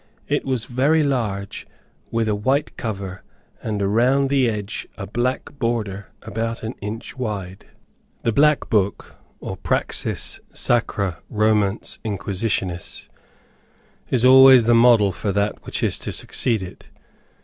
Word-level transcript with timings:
It 0.27 0.45
was 0.45 0.65
very 0.65 1.03
large, 1.03 1.67
with 2.09 2.27
a 2.27 2.33
white 2.33 2.75
cover, 2.75 3.21
and 3.61 3.83
around 3.83 4.29
the 4.31 4.49
edge 4.49 4.87
a 4.97 5.05
black 5.05 5.59
border 5.59 6.07
about 6.23 6.63
an 6.63 6.73
inch 6.81 7.17
wide. 7.19 7.65
[Footnote: 7.65 8.23
"The 8.23 8.31
Black 8.31 8.67
Book, 8.71 9.15
or 9.39 9.57
Praxis 9.57 10.39
Sacra 10.49 11.19
Romance 11.29 11.99
Inquisitionis, 12.03 13.09
is 14.09 14.25
always 14.25 14.63
the 14.63 14.73
model 14.73 15.11
for 15.11 15.31
that 15.33 15.63
which 15.67 15.83
is 15.83 15.99
to 15.99 16.11
succeed 16.11 16.63
it. 16.63 16.87